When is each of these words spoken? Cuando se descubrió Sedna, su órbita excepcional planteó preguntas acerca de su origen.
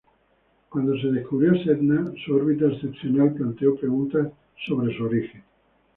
Cuando 0.69 0.99
se 0.99 1.11
descubrió 1.11 1.53
Sedna, 1.63 2.11
su 2.25 2.33
órbita 2.35 2.65
excepcional 2.65 3.35
planteó 3.35 3.75
preguntas 3.77 4.29
acerca 4.57 4.85
de 4.87 4.97
su 4.97 5.03
origen. 5.03 5.43